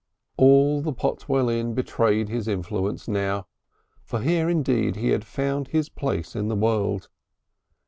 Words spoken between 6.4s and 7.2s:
the world.